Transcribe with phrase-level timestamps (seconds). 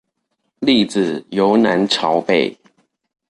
[0.61, 2.57] 粒子由南朝北